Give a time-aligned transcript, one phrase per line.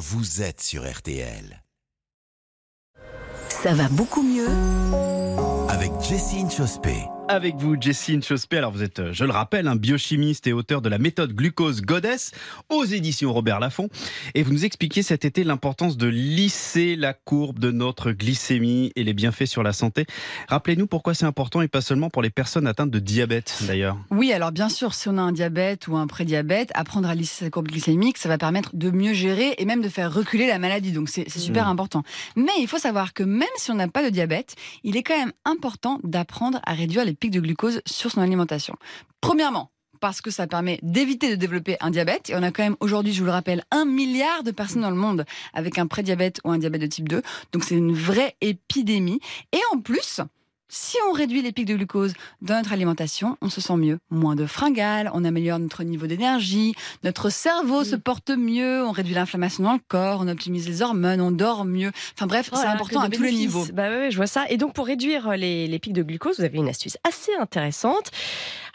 [0.00, 1.62] vous êtes sur RTL.
[3.50, 4.48] Ça va beaucoup mieux
[5.70, 6.94] Avec Jessine Chospé.
[7.28, 8.56] Avec vous, Jessine Chospé.
[8.58, 11.80] Alors, vous êtes, euh, je le rappelle, un biochimiste et auteur de la méthode glucose
[11.80, 12.32] Goddess
[12.70, 13.88] aux éditions Robert Laffont.
[14.34, 19.04] Et vous nous expliquiez cet été l'importance de lisser la courbe de notre glycémie et
[19.04, 20.06] les bienfaits sur la santé.
[20.48, 23.96] Rappelez-nous pourquoi c'est important et pas seulement pour les personnes atteintes de diabète, d'ailleurs.
[24.10, 27.44] Oui, alors bien sûr, si on a un diabète ou un prédiabète, apprendre à lisser
[27.44, 30.58] sa courbe glycémique, ça va permettre de mieux gérer et même de faire reculer la
[30.58, 30.90] maladie.
[30.90, 31.70] Donc c'est super Mm.
[31.70, 32.02] important.
[32.34, 35.16] Mais il faut savoir que même si on n'a pas de diabète, il est quand
[35.16, 35.59] même important
[36.04, 38.76] d'apprendre à réduire les pics de glucose sur son alimentation.
[39.20, 39.70] Premièrement,
[40.00, 42.30] parce que ça permet d'éviter de développer un diabète.
[42.30, 44.90] Et on a quand même aujourd'hui, je vous le rappelle, un milliard de personnes dans
[44.90, 47.22] le monde avec un prédiabète ou un diabète de type 2.
[47.52, 49.20] Donc c'est une vraie épidémie.
[49.52, 50.20] Et en plus,
[51.08, 53.98] on réduit les pics de glucose dans notre alimentation, on se sent mieux.
[54.10, 59.14] Moins de fringales, on améliore notre niveau d'énergie, notre cerveau se porte mieux, on réduit
[59.14, 61.92] l'inflammation dans le corps, on optimise les hormones, on dort mieux.
[62.16, 63.66] Enfin bref, Oh c'est important à tous les niveaux.
[63.72, 64.44] Bah ouais, je vois ça.
[64.48, 68.10] Et donc pour réduire les, les pics de glucose, vous avez une astuce assez intéressante.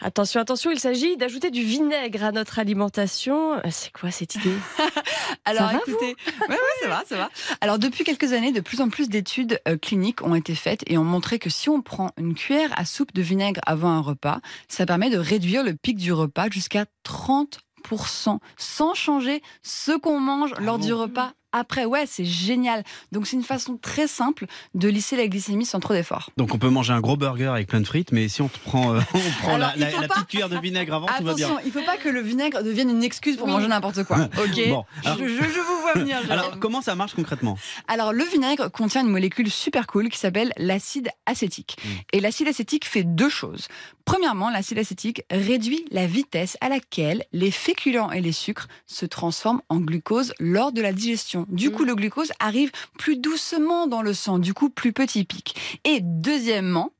[0.00, 3.54] Attention, attention, il s'agit d'ajouter du vinaigre à notre alimentation.
[3.54, 4.52] Euh, C'est quoi cette idée?
[5.44, 7.30] Alors Ça va, écoutez, ouais, ouais, ça va, ça va.
[7.60, 10.98] Alors depuis quelques années, de plus en plus d'études euh, cliniques ont été faites et
[10.98, 14.40] ont montré que si on prend une cuillère à soupe de vinaigre avant un repas,
[14.68, 20.54] ça permet de réduire le pic du repas jusqu'à 30% sans changer ce qu'on mange
[20.58, 21.84] lors du repas après.
[21.84, 22.84] Ouais, c'est génial.
[23.12, 26.30] Donc c'est une façon très simple de lisser la glycémie sans trop d'efforts.
[26.36, 28.58] Donc, on peut manger un gros burger avec plein de frites, mais si on te
[28.58, 30.94] prend, euh, on prend Alors, la, il la- faut la pas- petite cuillère de vinaigre
[30.94, 31.46] avant, tout va bien.
[31.46, 33.52] Attention, il faut pas que le vinaigre devienne une excuse pour Oui.
[33.52, 34.16] manger n'importe quoi.
[34.38, 34.68] Ok.
[34.68, 36.18] Bon, alors- je, je- je vous vois venir.
[36.30, 37.56] Alors, comment ça marche concrètement?
[37.88, 41.76] Alors, le vinaigre contient une molécule super cool qui s'appelle l'acide acétique.
[41.84, 41.88] Mm.
[42.12, 43.68] Et l'acide acétique fait deux choses.
[44.04, 49.60] Premièrement, l'acide acétique réduit la vitesse à laquelle les féculents et les sucres se transforment
[49.68, 51.45] en glucose lors de la digestion.
[51.48, 51.86] Du coup, Mm.
[51.88, 55.56] le glucose arrive plus doucement dans le sang, du coup, plus petit pic.
[55.84, 56.92] Et deuxièmement,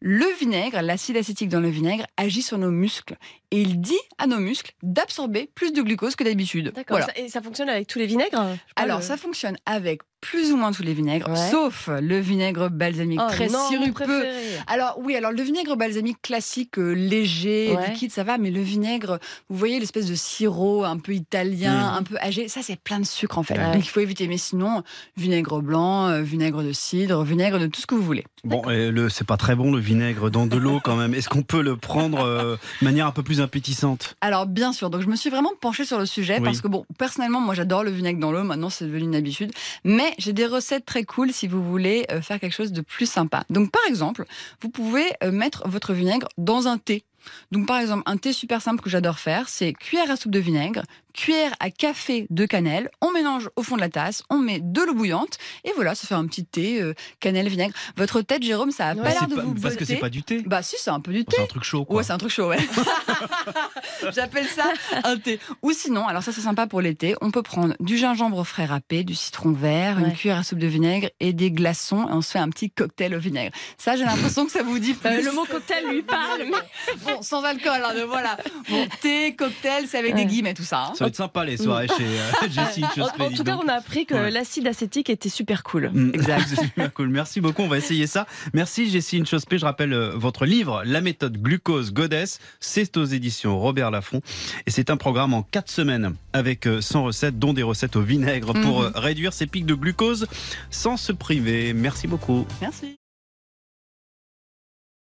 [0.00, 3.16] le vinaigre, l'acide acétique dans le vinaigre, agit sur nos muscles.
[3.50, 6.72] Et il dit à nos muscles d'absorber plus de glucose que d'habitude.
[6.72, 6.98] D'accord.
[6.98, 7.18] Voilà.
[7.18, 8.56] Et ça fonctionne avec tous les vinaigres?
[8.76, 11.50] Alors, le- ça fonctionne avec plus ou moins tous les vinaigres, Ouais.
[11.50, 14.24] sauf le vinaigre balsamique Oh, très non, sirupeux.
[14.66, 17.88] Alors oui, alors le vinaigre balsamique classique, euh, léger, Ouais.
[17.90, 19.18] liquide, ça va, mais le vinaigre,
[19.48, 23.06] vous voyez l'espèce de sirop un peu italien, un peu âgé, ça c'est plein de
[23.06, 23.56] sucre en fait.
[23.58, 23.72] Ouais.
[23.72, 24.26] Donc il faut éviter.
[24.28, 24.82] Mais sinon,
[25.16, 28.24] vinaigre blanc, euh, vinaigre de cidre, vinaigre de tout ce que vous voulez.
[28.44, 31.14] Bon, et le, c'est pas très bon le vinaigre dans de l'eau quand même.
[31.14, 34.16] Est-ce qu'on peut le prendre euh, de manière un peu plus appétissante?
[34.20, 36.44] Alors bien sûr, donc je me suis vraiment penchée sur le sujet Oui.
[36.44, 39.52] parce que bon, personnellement, moi j'adore le vinaigre dans l'eau, maintenant c'est devenu une habitude,
[39.84, 43.10] mais j'ai des recettes très cool si vous voulez euh, faire quelque chose de plus
[43.10, 43.44] sympa.
[43.50, 44.24] Donc par exemple,
[44.60, 47.04] vous pouvez euh, mettre votre vinaigre dans un thé.
[47.50, 50.38] Donc par exemple, un thé super simple que j'adore faire, c'est cuillère à soupe de
[50.38, 50.82] vinaigre,
[51.18, 54.82] cuillère à café de cannelle, on mélange au fond de la tasse, on met de
[54.82, 57.74] l'eau bouillante et voilà, ça fait un petit thé euh, cannelle vinaigre.
[57.96, 60.00] Votre tête Jérôme, ça a Ouais, pas l'air de pas- vous Parce que c'est botter.
[60.00, 60.42] pas du thé.
[60.46, 61.34] Bah si, c'est un peu du thé.
[61.36, 61.84] C'est un truc chaud.
[61.84, 61.96] Quoi.
[61.96, 62.58] Ouais, c'est un truc chaud, ouais.
[64.14, 64.72] J'appelle ça
[65.04, 65.40] un thé.
[65.62, 69.02] Ou sinon, alors ça c'est sympa pour l'été, on peut prendre du gingembre frais râpé,
[69.04, 70.04] du citron vert, Ouais.
[70.08, 72.70] une cuillère à soupe de vinaigre et des glaçons et on se fait un petit
[72.70, 73.52] cocktail au vinaigre.
[73.76, 75.08] Ça, j'ai l'impression que ça vous dit plus.
[75.08, 76.42] Euh, le mot cocktail lui parle.
[76.44, 78.36] mais- Bon, sans alcool, hein, voilà.
[78.68, 80.20] Bon, thé, cocktail, c'est avec Ouais.
[80.24, 80.88] des guillemets, tout ça.
[80.90, 80.92] hein.
[80.94, 83.64] Ça va être sympa les soirées chez euh, Jessie En, en tout cas, donc.
[83.64, 84.30] on a appris que Ouais.
[84.30, 85.90] l'acide acétique était super cool.
[85.92, 87.08] Mm, Exact, c'est super cool.
[87.08, 88.26] Merci beaucoup, on va essayer ça.
[88.54, 89.58] Merci Jessie Chospé.
[89.58, 92.38] Je rappelle euh, votre livre, La méthode glucose Goddess.
[92.60, 94.20] C'est aux éditions Robert Laffont.
[94.66, 98.02] Et c'est un programme en 4 semaines avec euh, 100 recettes, dont des recettes au
[98.02, 98.92] vinaigre pour Mhm.
[98.96, 100.26] euh, réduire ses pics de glucose
[100.70, 101.72] sans se priver.
[101.72, 102.46] Merci beaucoup.
[102.60, 102.97] Merci.